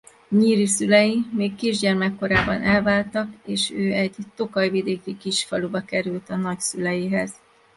Nyíri 0.31 0.65
szülei 0.65 1.25
még 1.31 1.55
kisgyermekkorában 1.55 2.61
elváltak 2.61 3.29
és 3.45 3.71
ő 3.71 3.91
egy 3.91 4.15
Tokaj-vidéki 4.35 5.17
kis 5.17 5.43
faluba 5.43 5.81
került 5.81 6.29
a 6.29 6.35
nagyszüleihez. 6.35 7.33